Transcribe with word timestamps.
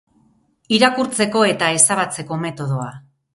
irakurtzeko 0.77 1.43
eta 1.49 1.67
ezabatzeko 1.77 2.41
metodoa 2.47 2.91